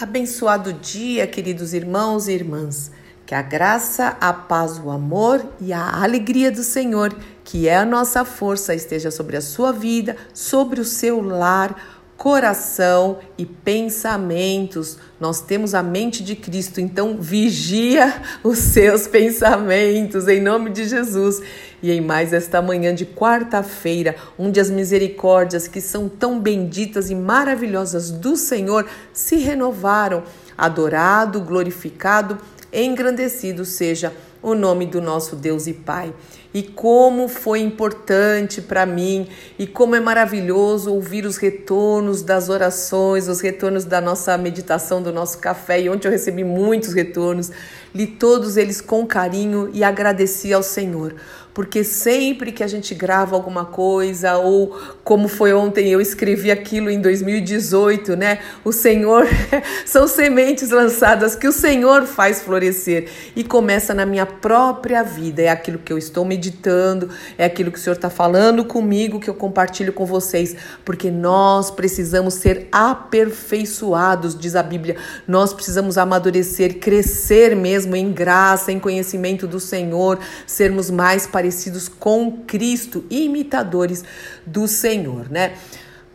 [0.00, 2.90] Abençoado dia, queridos irmãos e irmãs.
[3.26, 7.84] Que a graça, a paz, o amor e a alegria do Senhor, que é a
[7.84, 14.96] nossa força, esteja sobre a sua vida, sobre o seu lar, coração e pensamentos.
[15.20, 21.42] Nós temos a mente de Cristo, então vigia os seus pensamentos em nome de Jesus.
[21.82, 27.14] E em mais esta manhã de quarta-feira, onde as misericórdias que são tão benditas e
[27.14, 30.22] maravilhosas do Senhor se renovaram,
[30.56, 32.38] adorado, glorificado,
[32.72, 36.14] engrandecido seja o nome do nosso Deus e Pai.
[36.52, 43.28] E como foi importante para mim e como é maravilhoso ouvir os retornos das orações,
[43.28, 45.80] os retornos da nossa meditação, do nosso café.
[45.80, 47.52] E ontem eu recebi muitos retornos,
[47.94, 51.14] li todos eles com carinho e agradeci ao Senhor
[51.52, 56.88] porque sempre que a gente grava alguma coisa, ou como foi ontem, eu escrevi aquilo
[56.88, 58.38] em 2018, né?
[58.64, 59.26] O Senhor,
[59.84, 65.42] são sementes lançadas que o Senhor faz florescer e começa na minha própria vida.
[65.42, 69.28] É aquilo que eu estou meditando, é aquilo que o Senhor está falando comigo, que
[69.28, 74.96] eu compartilho com vocês, porque nós precisamos ser aperfeiçoados, diz a Bíblia.
[75.26, 81.88] Nós precisamos amadurecer, crescer mesmo em graça, em conhecimento do Senhor, sermos mais parecidos parecidos
[81.88, 84.04] com Cristo, imitadores
[84.46, 85.54] do Senhor, né?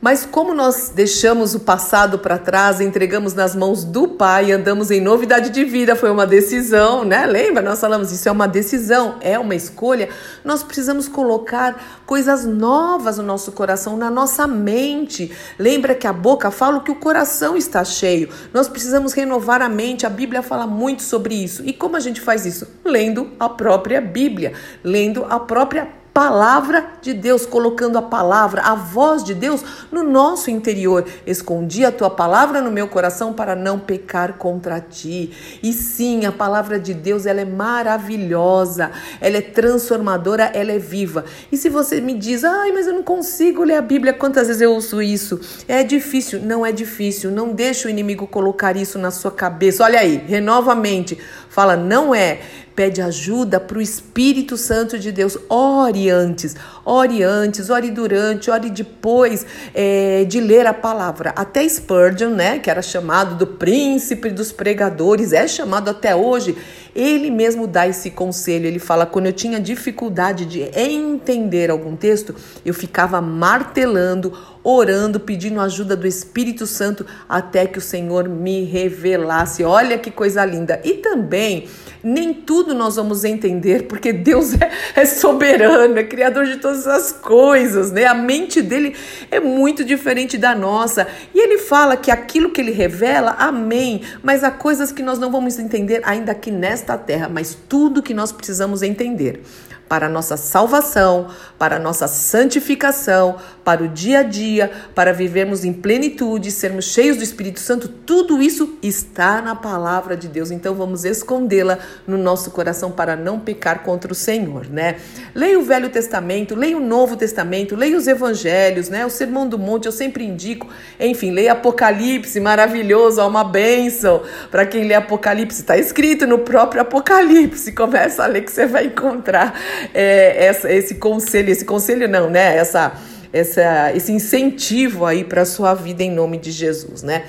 [0.01, 5.01] Mas como nós deixamos o passado para trás, entregamos nas mãos do Pai, andamos em
[5.01, 7.25] novidade de vida, foi uma decisão, né?
[7.25, 7.63] Lembra?
[7.63, 10.09] Nós falamos isso é uma decisão, é uma escolha.
[10.43, 15.31] Nós precisamos colocar coisas novas no nosso coração, na nossa mente.
[15.57, 18.29] Lembra que a boca fala o que o coração está cheio.
[18.53, 20.05] Nós precisamos renovar a mente.
[20.05, 21.63] A Bíblia fala muito sobre isso.
[21.65, 22.67] E como a gente faz isso?
[22.83, 29.21] Lendo a própria Bíblia, lendo a própria palavra de Deus, colocando a palavra, a voz
[29.21, 31.03] de Deus no nosso interior.
[31.27, 35.33] Escondi a tua palavra no meu coração para não pecar contra ti.
[35.61, 41.25] E sim, a palavra de Deus, ela é maravilhosa, ela é transformadora, ela é viva.
[41.51, 44.61] E se você me diz, ai, mas eu não consigo ler a Bíblia, quantas vezes
[44.61, 45.37] eu ouço isso?
[45.67, 47.29] É difícil, não é difícil.
[47.29, 49.83] Não deixa o inimigo colocar isso na sua cabeça.
[49.83, 51.17] Olha aí, renova a mente.
[51.49, 52.39] Fala, não é
[52.75, 55.37] pede ajuda para o Espírito Santo de Deus.
[55.49, 61.33] Ore antes, ore antes, ore durante, ore depois é, de ler a palavra.
[61.35, 66.55] Até Spurgeon, né, que era chamado do príncipe dos pregadores, é chamado até hoje.
[66.93, 68.65] Ele mesmo dá esse conselho.
[68.65, 74.33] Ele fala: quando eu tinha dificuldade de entender algum texto, eu ficava martelando
[74.65, 79.63] orando, pedindo ajuda do Espírito Santo até que o Senhor me revelasse.
[79.63, 80.81] Olha que coisa linda.
[80.83, 81.67] E também,
[82.03, 87.11] nem tudo nós vamos entender, porque Deus é, é soberano, é criador de todas as
[87.11, 88.05] coisas, né?
[88.05, 88.95] A mente dele
[89.29, 91.07] é muito diferente da nossa.
[91.31, 95.31] E ele fala que aquilo que ele revela, amém, mas há coisas que nós não
[95.31, 99.43] vamos entender ainda aqui nesta terra, mas tudo que nós precisamos entender
[99.87, 105.63] para a nossa salvação, para a nossa santificação, para o dia a dia, para vivermos
[105.63, 110.51] em plenitude, sermos cheios do Espírito Santo, tudo isso está na palavra de Deus.
[110.51, 114.97] Então vamos escondê-la no nosso coração para não pecar contra o Senhor, né?
[115.33, 119.05] Leia o Velho Testamento, leia o Novo Testamento, leia os Evangelhos, né?
[119.05, 120.67] O Sermão do Monte eu sempre indico.
[120.99, 125.61] Enfim, leia Apocalipse, maravilhoso, é uma bênção para quem lê Apocalipse.
[125.61, 127.71] Está escrito no próprio Apocalipse.
[127.71, 129.53] Começa a ler que você vai encontrar
[129.93, 132.57] é, essa, esse conselho, esse conselho não, né?
[132.57, 132.93] Essa,
[133.31, 137.25] essa, esse incentivo aí para a sua vida em nome de Jesus, né?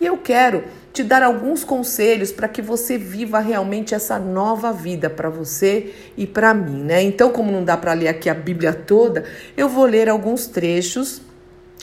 [0.00, 5.08] E eu quero te dar alguns conselhos para que você viva realmente essa nova vida
[5.08, 7.02] para você e para mim, né?
[7.02, 9.24] Então, como não dá para ler aqui a Bíblia toda,
[9.56, 11.22] eu vou ler alguns trechos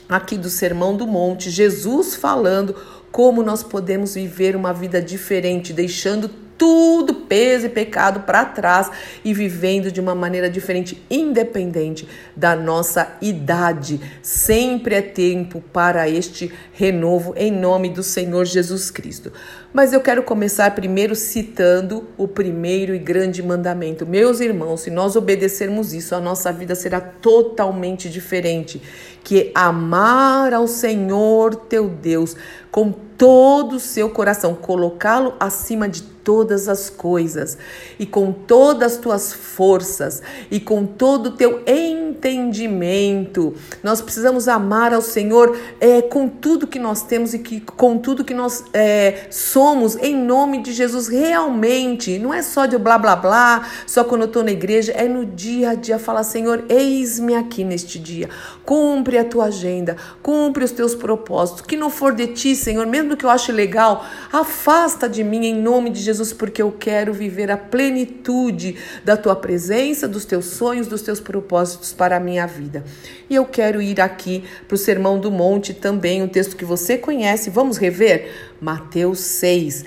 [0.08, 2.74] aqui do Sermão do Monte, Jesus falando
[3.10, 8.90] como nós podemos viver uma vida diferente, deixando tudo peso e pecado para trás
[9.24, 14.00] e vivendo de uma maneira diferente, independente da nossa idade.
[14.20, 19.32] Sempre é tempo para este renovo em nome do Senhor Jesus Cristo.
[19.72, 24.04] Mas eu quero começar primeiro citando o primeiro e grande mandamento.
[24.04, 28.82] Meus irmãos, se nós obedecermos isso, a nossa vida será totalmente diferente,
[29.28, 32.34] que amar ao Senhor teu Deus
[32.70, 37.58] com todo o seu coração, colocá-lo acima de todas as coisas,
[37.98, 43.54] e com todas as tuas forças, e com todo o teu entendimento entendimento.
[43.82, 48.24] Nós precisamos amar ao Senhor é, com tudo que nós temos e que, com tudo
[48.24, 52.18] que nós é, somos, em nome de Jesus, realmente.
[52.18, 55.24] Não é só de blá blá blá, só quando eu estou na igreja, é no
[55.24, 58.28] dia a dia falar: Senhor, eis-me aqui neste dia.
[58.64, 61.62] Cumpre a tua agenda, cumpre os teus propósitos.
[61.62, 65.54] Que não for de ti, Senhor, mesmo que eu ache legal, afasta de mim em
[65.54, 70.86] nome de Jesus, porque eu quero viver a plenitude da tua presença, dos teus sonhos,
[70.86, 72.84] dos teus propósitos para a minha vida.
[73.28, 76.96] E eu quero ir aqui para o Sermão do Monte também, um texto que você
[76.98, 77.50] conhece.
[77.50, 78.30] Vamos rever?
[78.60, 79.84] Mateus 6.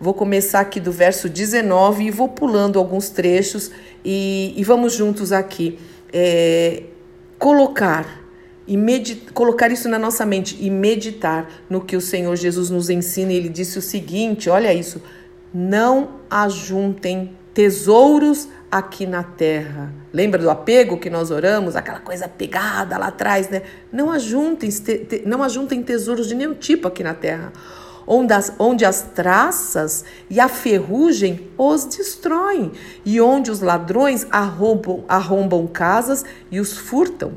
[0.00, 3.70] Vou começar aqui do verso 19 e vou pulando alguns trechos
[4.04, 5.78] e, e vamos juntos aqui.
[6.12, 6.82] É,
[7.38, 8.22] colocar
[8.66, 12.90] e medit, colocar isso na nossa mente e meditar no que o Senhor Jesus nos
[12.90, 13.32] ensina.
[13.32, 15.00] Ele disse o seguinte: olha isso,
[15.52, 19.92] não ajuntem tesouros aqui na terra.
[20.12, 21.76] Lembra do apego que nós oramos?
[21.76, 23.62] Aquela coisa pegada lá atrás, né?
[23.92, 24.70] Não ajuntem,
[25.26, 27.52] não ajuntem tesouros de nenhum tipo aqui na terra.
[28.06, 32.72] Onde as, onde as traças e a ferrugem os destroem,
[33.04, 37.32] e onde os ladrões arrombam, arrombam casas e os furtam.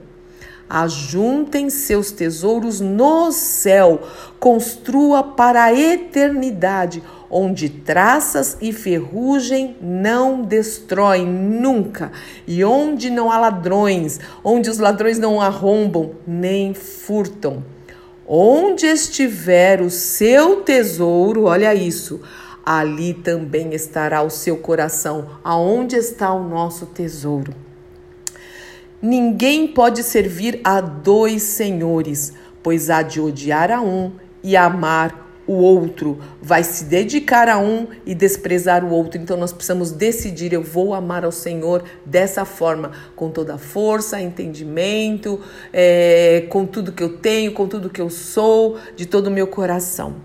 [0.70, 4.02] Ajuntem seus tesouros no céu,
[4.40, 12.12] construa para a eternidade, onde traças e ferrugem não destroem nunca,
[12.48, 17.64] e onde não há ladrões, onde os ladrões não arrombam nem furtam.
[18.28, 22.22] Onde estiver o seu tesouro, olha isso,
[22.66, 25.30] ali também estará o seu coração.
[25.44, 27.65] Aonde está o nosso tesouro?
[29.08, 34.14] Ninguém pode servir a dois senhores, pois há de odiar a um
[34.44, 39.22] e amar o outro, vai se dedicar a um e desprezar o outro.
[39.22, 44.20] Então nós precisamos decidir: eu vou amar ao Senhor dessa forma, com toda a força,
[44.20, 45.40] entendimento,
[45.72, 49.46] é, com tudo que eu tenho, com tudo que eu sou, de todo o meu
[49.46, 50.16] coração.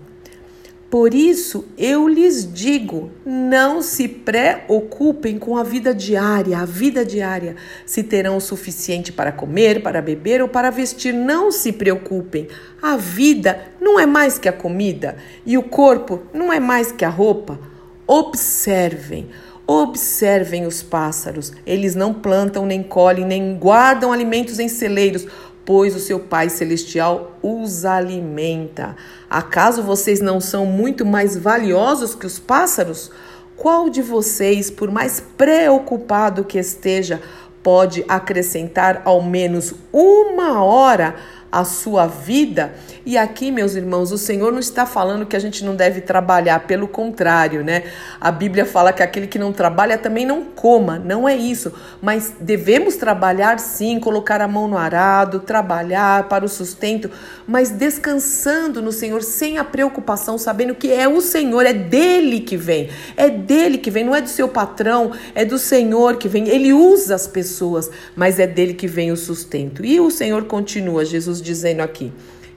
[0.91, 7.55] Por isso eu lhes digo: não se preocupem com a vida diária, a vida diária,
[7.85, 11.13] se terão o suficiente para comer, para beber ou para vestir.
[11.13, 12.49] Não se preocupem.
[12.81, 15.15] A vida não é mais que a comida
[15.45, 17.57] e o corpo não é mais que a roupa.
[18.05, 19.29] Observem.
[19.65, 21.53] Observem os pássaros.
[21.65, 25.25] Eles não plantam, nem colhem, nem guardam alimentos em celeiros
[25.65, 28.95] pois o seu Pai Celestial os alimenta.
[29.29, 33.11] Acaso vocês não são muito mais valiosos que os pássaros?
[33.55, 37.21] Qual de vocês, por mais preocupado que esteja,
[37.61, 41.15] pode acrescentar ao menos uma hora
[41.51, 42.73] a sua vida.
[43.05, 46.61] E aqui, meus irmãos, o Senhor não está falando que a gente não deve trabalhar,
[46.61, 47.83] pelo contrário, né?
[48.19, 51.73] A Bíblia fala que aquele que não trabalha também não coma, não é isso.
[51.99, 57.09] Mas devemos trabalhar sim, colocar a mão no arado, trabalhar para o sustento,
[57.47, 62.55] mas descansando no Senhor, sem a preocupação, sabendo que é o Senhor, é dele que
[62.55, 66.47] vem, é dele que vem, não é do seu patrão, é do Senhor que vem.
[66.47, 69.83] Ele usa as pessoas, mas é dele que vem o sustento.
[69.83, 72.11] E o Senhor continua, Jesus dizendo aqui.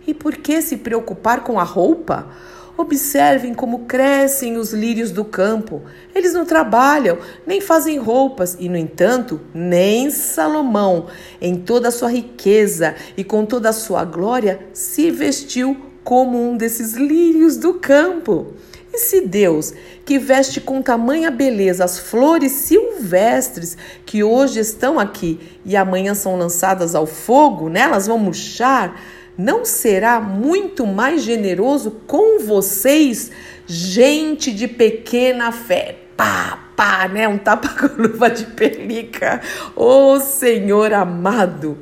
[0.06, 2.28] E por que se preocupar com a roupa?
[2.76, 5.82] Observem como crescem os lírios do campo.
[6.12, 11.06] Eles não trabalham, nem fazem roupas, e, no entanto, nem Salomão,
[11.40, 16.56] em toda a sua riqueza e com toda a sua glória, se vestiu como um
[16.56, 18.54] desses lírios do campo.
[18.94, 19.74] E se Deus,
[20.04, 23.76] que veste com tamanha beleza as flores silvestres
[24.06, 27.80] que hoje estão aqui e amanhã são lançadas ao fogo, né?
[27.80, 28.94] elas vão murchar,
[29.36, 33.32] não será muito mais generoso com vocês,
[33.66, 35.96] gente de pequena fé?
[36.16, 37.26] Pá, pá, né?
[37.26, 39.40] Um tapa com luva de pelica.
[39.74, 41.76] Ô oh, Senhor amado!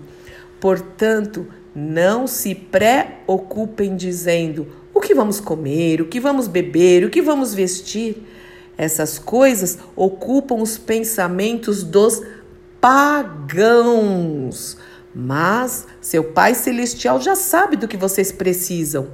[0.58, 7.52] Portanto, não se preocupem dizendo que vamos comer, o que vamos beber, o que vamos
[7.52, 8.26] vestir.
[8.78, 12.22] Essas coisas ocupam os pensamentos dos
[12.80, 14.78] pagãos.
[15.14, 19.08] Mas seu Pai Celestial já sabe do que vocês precisam.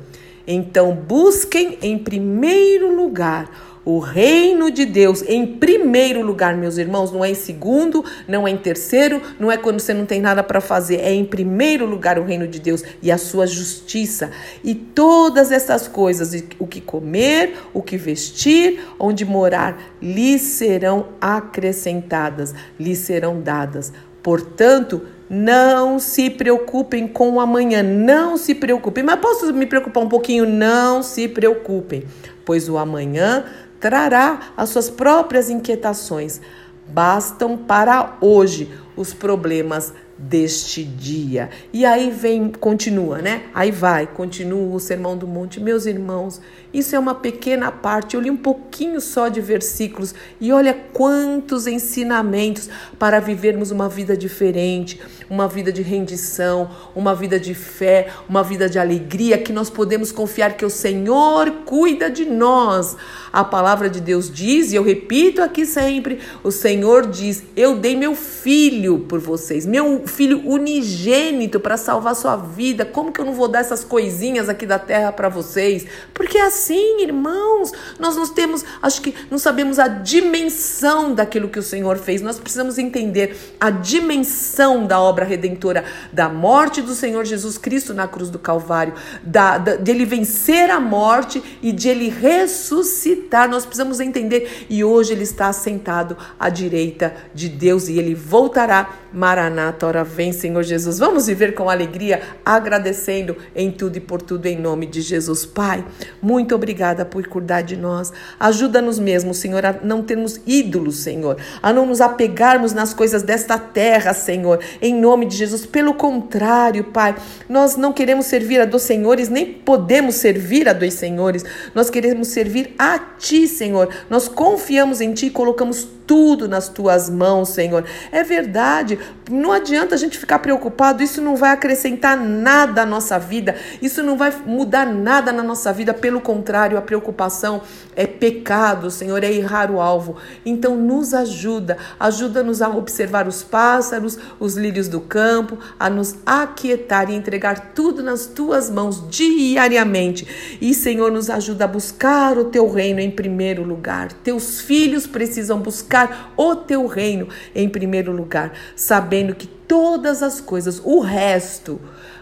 [0.47, 7.25] Então, busquem em primeiro lugar o reino de Deus em primeiro lugar, meus irmãos, não
[7.25, 10.61] é em segundo, não é em terceiro, não é quando você não tem nada para
[10.61, 14.31] fazer, é em primeiro lugar o reino de Deus e a sua justiça.
[14.63, 22.55] E todas essas coisas, o que comer, o que vestir, onde morar, lhes serão acrescentadas,
[22.79, 23.93] lhes serão dadas.
[24.23, 29.05] Portanto, não se preocupem com o amanhã, não se preocupem.
[29.05, 30.47] Mas posso me preocupar um pouquinho?
[30.47, 32.05] Não se preocupem,
[32.45, 33.45] pois o amanhã
[33.81, 36.41] trará as suas próprias inquietações.
[36.87, 41.49] Bastam para hoje os problemas deste dia.
[41.73, 43.45] E aí vem, continua, né?
[43.55, 45.61] Aí vai, continua o Sermão do Monte.
[45.61, 46.41] Meus irmãos,
[46.75, 48.17] isso é uma pequena parte.
[48.17, 54.17] Eu li um pouquinho só de versículos e olha quantos ensinamentos para vivermos uma vida
[54.17, 59.71] diferente, uma vida de rendição, uma vida de fé, uma vida de alegria, que nós
[59.71, 62.97] podemos confiar que o Senhor cuida de nós.
[63.33, 67.95] A palavra de Deus diz, e eu repito aqui sempre: o Senhor diz: Eu dei
[67.95, 72.85] meu filho por vocês, meu filho unigênito para salvar sua vida.
[72.85, 75.87] Como que eu não vou dar essas coisinhas aqui da terra para vocês?
[76.13, 81.59] Porque é assim, irmãos, nós não temos, acho que não sabemos a dimensão daquilo que
[81.59, 82.21] o Senhor fez.
[82.23, 88.09] Nós precisamos entender a dimensão da obra redentora, da morte do Senhor Jesus Cristo na
[88.09, 93.49] cruz do Calvário, da, da, de ele vencer a morte e de ele ressuscitar.
[93.49, 94.67] Nós precisamos entender.
[94.69, 98.91] E hoje ele está sentado à direita de Deus e ele voltará.
[99.13, 100.99] Maranata, ora vem, Senhor Jesus.
[100.99, 105.47] Vamos viver com alegria, agradecendo em tudo e por tudo, em nome de Jesus.
[105.47, 105.85] Pai,
[106.21, 108.13] muito obrigada por cuidar de nós.
[108.39, 113.59] Ajuda-nos mesmo, Senhor, a não termos ídolos, Senhor, a não nos apegarmos nas coisas desta
[113.59, 115.65] terra, Senhor, em nome de Jesus.
[115.65, 117.17] Pelo contrário, Pai,
[117.49, 121.45] nós não queremos servir a dois senhores, nem podemos servir a dois senhores.
[121.75, 123.89] Nós queremos servir a Ti, Senhor.
[124.11, 127.85] Nós confiamos em Ti e colocamos tudo nas tuas mãos, Senhor.
[128.11, 128.99] É verdade,
[129.31, 134.03] não adianta a gente ficar preocupado, isso não vai acrescentar nada à nossa vida, isso
[134.03, 137.61] não vai mudar nada na nossa vida, pelo contrário, a preocupação
[137.95, 140.17] é pecado, Senhor, é errar o alvo.
[140.47, 147.11] Então, nos ajuda, ajuda-nos a observar os pássaros, os lírios do campo, a nos aquietar
[147.11, 150.57] e entregar tudo nas tuas mãos diariamente.
[150.59, 154.11] E, Senhor, nos ajuda a buscar o teu reino em primeiro lugar.
[154.13, 160.41] Teus filhos precisam buscar buscar o teu reino em primeiro lugar, sabendo que todas as
[160.41, 161.79] coisas, o resto,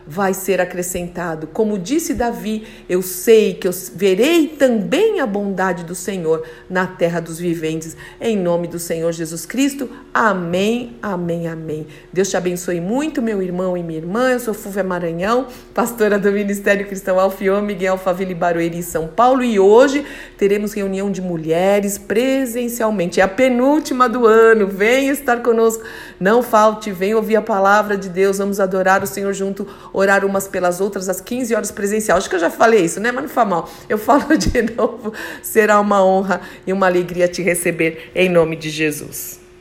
[0.06, 1.48] vai ser acrescentado.
[1.48, 7.18] Como disse Davi, eu sei que eu verei também a bondade do Senhor na terra
[7.18, 7.96] dos viventes.
[8.20, 9.90] Em nome do Senhor Jesus Cristo.
[10.14, 11.86] Amém, amém, amém.
[12.12, 14.30] Deus te abençoe muito, meu irmão e minha irmã.
[14.30, 19.42] Eu sou Fúvia Maranhão, pastora do Ministério Cristão Alfiô Miguel Alphaville Barueri, São Paulo.
[19.42, 20.06] E hoje
[20.38, 23.20] teremos reunião de mulheres presencialmente.
[23.20, 24.68] É a penúltima do ano.
[24.68, 25.82] Venha estar conosco.
[26.20, 28.38] Não falte, venha ouvir a palavra de Deus.
[28.38, 32.18] Vamos adorar o Senhor junto orar umas pelas outras às 15 horas presencial.
[32.18, 33.12] Acho que eu já falei isso, né?
[33.12, 33.70] Mas não faz mal.
[33.88, 35.12] Eu falo de novo.
[35.42, 39.45] Será uma honra e uma alegria te receber em nome de Jesus.